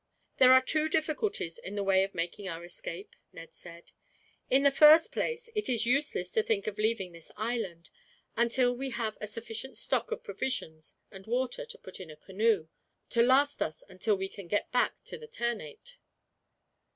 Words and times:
"There 0.37 0.51
are 0.53 0.63
two 0.63 0.89
difficulties 0.89 1.59
in 1.59 1.75
the 1.75 1.83
way 1.83 2.03
of 2.03 2.15
making 2.15 2.49
our 2.49 2.63
escape," 2.65 3.15
Ned 3.33 3.53
said. 3.53 3.91
"In 4.49 4.63
the 4.63 4.71
first 4.71 5.11
place, 5.11 5.47
it 5.53 5.69
is 5.69 5.85
useless 5.85 6.31
to 6.31 6.41
think 6.41 6.65
of 6.65 6.79
leaving 6.79 7.11
this 7.11 7.29
island, 7.37 7.91
until 8.35 8.75
we 8.75 8.89
have 8.89 9.15
a 9.21 9.27
sufficient 9.27 9.77
stock, 9.77 10.09
of 10.11 10.23
provisions 10.23 10.95
and 11.11 11.27
water 11.27 11.65
to 11.65 11.77
put 11.77 11.99
in 11.99 12.09
a 12.09 12.15
canoe, 12.15 12.67
to 13.09 13.21
last 13.21 13.61
us 13.61 13.83
until 13.87 14.15
we 14.15 14.27
can 14.27 14.47
get 14.47 14.71
back 14.71 14.95
to 15.03 15.19
Ternate. 15.27 15.97